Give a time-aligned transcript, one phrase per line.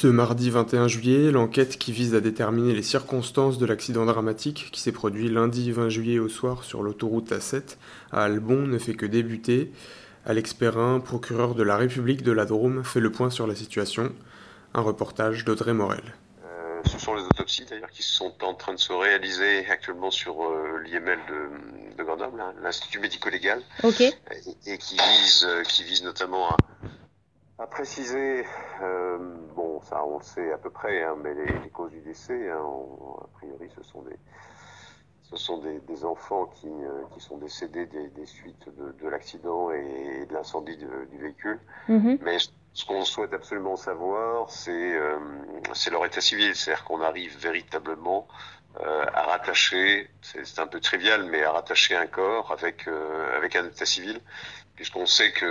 [0.00, 4.80] Ce mardi 21 juillet, l'enquête qui vise à déterminer les circonstances de l'accident dramatique qui
[4.80, 7.76] s'est produit lundi 20 juillet au soir sur l'autoroute A7
[8.10, 9.70] à Albon ne fait que débuter.
[10.24, 14.10] Alex Perrin, procureur de la République de la Drôme, fait le point sur la situation.
[14.72, 16.14] Un reportage d'Audrey Morel.
[16.46, 20.44] Euh, ce sont les autopsies d'ailleurs qui sont en train de se réaliser actuellement sur
[20.44, 24.00] euh, l'IML de, de Grenoble, hein, l'Institut médico-légal, Ok.
[24.00, 24.14] et,
[24.64, 26.56] et qui vise, euh, qui vise notamment à,
[27.60, 28.46] à préciser,
[28.82, 29.18] euh,
[29.54, 32.50] bon ça on le sait à peu près, hein, mais les, les causes du décès,
[32.50, 34.16] hein, on- a priori ce sont des,
[35.22, 39.08] ce sont des, des enfants qui, euh, qui sont décédés des, des suites de, de
[39.08, 41.60] l'accident et de l'incendie du véhicule.
[41.88, 42.18] Mhm.
[42.22, 42.38] Mais
[42.72, 45.18] ce qu'on souhaite absolument savoir, c'est euh,
[45.74, 48.26] c'est leur état civil, c'est-à-dire qu'on arrive véritablement
[48.80, 53.54] euh, à rattacher, c'est un peu trivial, mais à rattacher un corps avec euh, avec
[53.56, 54.20] un état civil,
[54.76, 55.46] puisqu'on sait que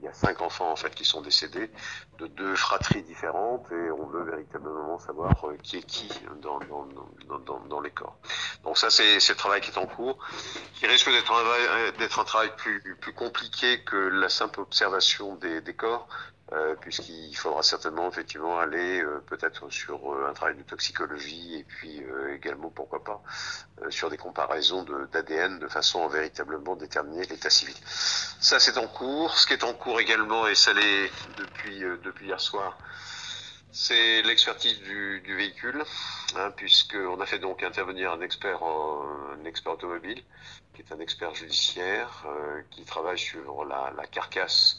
[0.00, 1.70] il y a cinq enfants en fait qui sont décédés
[2.18, 6.08] de deux fratries différentes et on veut véritablement savoir euh, qui est qui
[6.42, 6.88] dans dans
[7.68, 8.16] dans, les corps.
[8.64, 10.18] Donc ça c'est le travail qui est en cours
[10.74, 15.74] qui risque d'être un, un travail plus, plus compliqué que la simple observation des, des
[15.74, 16.08] corps,
[16.52, 21.64] euh, puisqu'il faudra certainement effectivement aller euh, peut-être sur euh, un travail de toxicologie et
[21.64, 22.02] puis
[22.34, 23.22] également, pourquoi pas,
[23.90, 27.74] sur des comparaisons d'ADN de, façon à véritablement déterminer l'état civil.
[27.84, 29.36] Ça, c'est en cours.
[29.36, 32.78] Ce qui est en cours également, et ça l'est depuis, depuis hier soir,
[33.72, 35.84] c'est l'expertise du, véhicule,
[36.36, 40.22] hein, puisqu'on a fait donc intervenir un expert, un expert automobile,
[40.74, 44.78] qui est un expert judiciaire, euh, qui travaille sur la, carcasse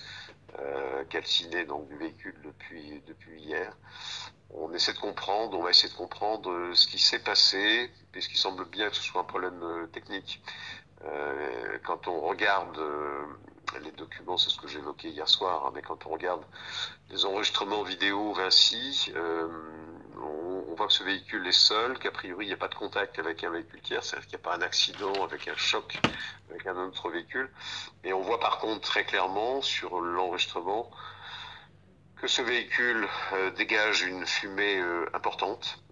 [0.59, 3.75] euh, calcinée donc du véhicule depuis, depuis hier.
[4.53, 8.38] On essaie de comprendre, on va essayer de comprendre euh, ce qui s'est passé, puisqu'il
[8.38, 10.41] semble bien que ce soit un problème technique.
[11.84, 12.79] Quand on regarde
[13.79, 16.43] les documents, c'est ce que j'évoquais hier soir, hein, mais quand on regarde
[17.09, 19.47] les enregistrements vidéo Vinci, euh,
[20.17, 23.19] on, voit que ce véhicule est seul, qu'a priori il n'y a pas de contact
[23.19, 25.99] avec un véhicule tiers, c'est-à-dire qu'il n'y a pas un accident avec un choc
[26.49, 27.49] avec un autre véhicule.
[28.03, 30.89] Et on voit par contre très clairement sur l'enregistrement
[32.15, 35.83] que ce véhicule euh, dégage une fumée euh, importante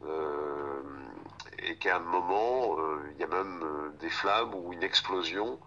[1.59, 2.77] et qu'à un moment
[3.13, 5.59] il y a même des flammes ou une explosion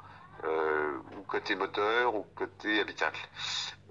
[0.44, 3.20] euh, ou côté moteur ou côté habitacle.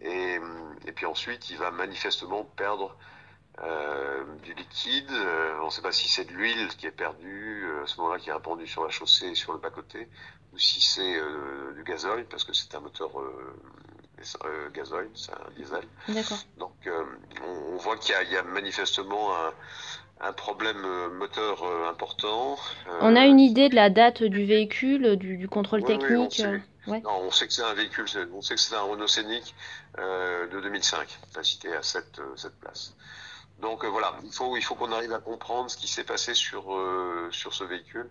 [0.02, 0.40] Et,
[0.86, 2.96] et puis ensuite, il va manifestement perdre
[3.64, 5.12] euh, du liquide.
[5.12, 7.98] Euh, on ne sait pas si c'est de l'huile qui est perdue euh, à ce
[7.98, 10.10] moment-là, qui est répandue sur la chaussée et sur le bas-côté,
[10.54, 13.56] ou si c'est euh, du gasoil, parce que c'est un moteur euh,
[14.46, 15.84] euh, gasoil, c'est un diesel.
[16.58, 17.04] Donc euh,
[17.44, 19.54] on, on voit qu'il y a manifestement un,
[20.22, 22.58] un problème euh, moteur euh, important.
[22.88, 25.96] Euh, On a une idée de la date du véhicule, du, du contrôle Oui, oui,
[25.96, 26.62] on technique sait.
[26.88, 27.02] Ouais.
[27.02, 29.56] Non, on sait que c'est un véhicule, on sait que c'est un Renault Scénic
[30.00, 32.96] euh, de 2005, incité à cette, cette place.
[33.62, 36.34] Donc euh, voilà, il faut, il faut qu'on arrive à comprendre ce qui s'est passé
[36.34, 38.10] sur, euh, sur ce véhicule.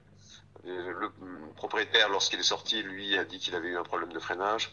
[0.65, 1.11] Le
[1.57, 4.73] propriétaire, lorsqu'il est sorti, lui a dit qu'il avait eu un problème de freinage.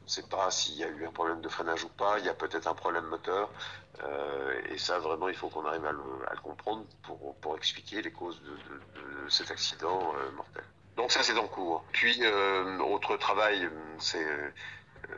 [0.00, 2.18] On ne sait pas s'il y a eu un problème de freinage ou pas.
[2.18, 3.50] Il y a peut-être un problème moteur.
[4.02, 6.02] Euh, et ça, vraiment, il faut qu'on arrive à le,
[6.42, 10.64] comprendre pour, pour expliquer les causes de, cet accident euh, mortel.
[10.96, 11.84] Donc ça, c'est en cours.
[11.92, 14.26] Puis, euh, autre travail, c'est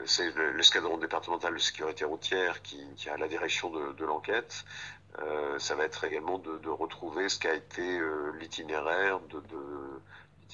[0.06, 4.64] c'est le- l'escadron départemental de sécurité routière qui, a la direction de, l'enquête.
[5.58, 8.00] Ça va être également de, retrouver ce qu'a été
[8.38, 9.42] l'itinéraire de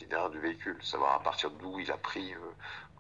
[0.01, 2.39] l'itinéraire du véhicule, savoir à partir d'où il a pris euh,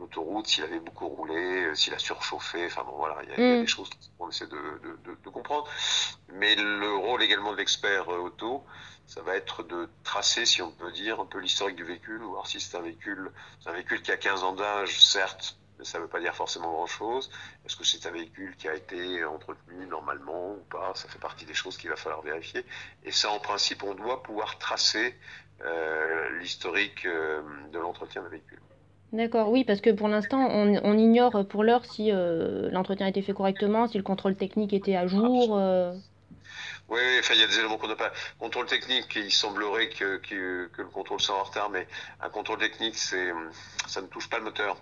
[0.01, 2.67] l'autoroute, s'il avait beaucoup roulé, euh, s'il a surchauffé.
[2.67, 3.61] Enfin bon, voilà, il y a, il y a Mm.
[3.61, 5.69] des choses qu'on essaie de, de, de, de comprendre.
[6.29, 8.65] Mais le rôle également de l'expert euh, auto,
[9.07, 12.47] ça va être de tracer, si on peut dire, un peu l'historique du véhicule, voir
[12.47, 13.33] si c'est un véhicule,
[13.67, 17.31] un véhicule qui a 15 ans d'âge, certes, ça ne veut pas dire forcément grand-chose.
[17.65, 20.93] Est-ce que c'est un véhicule qui a été entretenu normalement ou pas?
[20.95, 22.65] Ça fait partie des choses qu'il va falloir vérifier.
[23.05, 25.15] Et ça, en principe, on doit pouvoir tracer
[25.65, 27.43] euh, l'historique euh,
[27.73, 28.61] de l'entretien d'un véhicule.
[29.13, 33.09] D'accord, oui, parce que pour l'instant, on, on ignore pour l'heure si euh, l'entretien a
[33.09, 35.59] été fait correctement, si le contrôle technique était à jour.
[36.91, 36.95] Euh.
[36.95, 38.13] Oui, enfin, il y a des éléments qu'on n'a pas.
[38.39, 41.87] Contrôle technique, il semblerait que, que, que, le contrôle soit en retard, mais
[42.21, 43.33] un contrôle technique, c'est,
[43.87, 44.77] ça ne touche pas le moteur.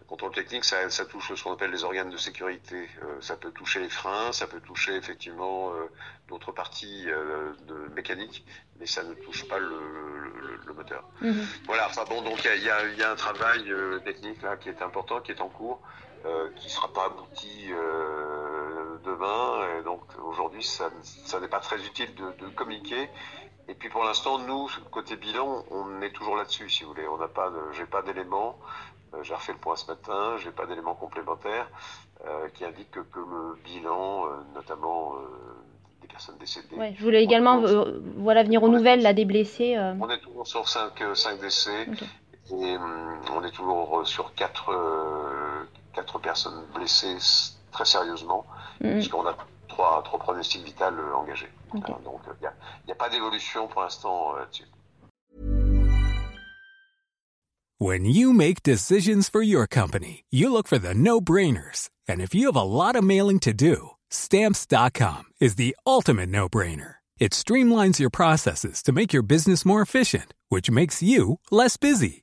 [0.00, 2.88] Un contrôle technique, ça, ça touche ce qu'on appelle les organes de sécurité.
[3.02, 5.88] Euh, ça peut toucher les freins, ça peut toucher effectivement euh,
[6.28, 8.44] d'autres parties euh, de mécanique,
[8.78, 11.04] mais ça ne touche pas le, le, le moteur.
[11.20, 11.46] Mhm.
[11.66, 11.86] Voilà.
[11.86, 14.82] Enfin bon, donc il y a, y a, un travail euh, technique là qui est
[14.82, 15.80] important, qui est en cours,
[16.24, 17.70] euh, qui sera pas abouti
[19.04, 19.78] demain.
[19.78, 23.08] Et donc aujourd'hui, ça, ça n'est pas très utile de, de, communiquer.
[23.68, 27.06] Et puis pour l'instant, nous, côté bilan, on est toujours là-dessus, si vous voulez.
[27.08, 28.58] On n'a pas, j'ai pas d'éléments.
[29.14, 30.36] Euh, j'ai refait le point ce matin.
[30.38, 31.68] J'ai pas d'éléments complémentaires
[32.26, 35.14] euh, qui indiquent que, que le bilan, euh, notamment
[36.00, 36.76] des personnes décédées.
[36.76, 37.62] Ouais, je voulais également,
[38.16, 39.78] voilà, venir aux nouvelles là des blessés.
[40.00, 41.88] On est toujours sur 5, 5 décès.
[41.90, 42.06] Okay.
[42.50, 44.72] Et hum, on est toujours sur 4,
[45.94, 47.16] 4 personnes blessées
[47.72, 48.44] très sérieusement,
[48.82, 48.92] mm -hmm.
[48.94, 49.34] puisqu'on a
[49.68, 50.84] trois, trois pronostics vitaux
[51.14, 51.50] engagés.
[51.74, 51.92] Okay.
[52.04, 54.66] Donc il n'y a, a, pas d'évolution pour l'instant là-dessus.
[57.78, 61.90] When you make decisions for your company, you look for the no-brainers.
[62.06, 66.96] And if you have a lot of mailing to do, stamps.com is the ultimate no-brainer.
[67.18, 72.22] It streamlines your processes to make your business more efficient, which makes you less busy.